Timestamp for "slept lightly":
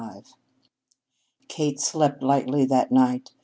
1.79-2.65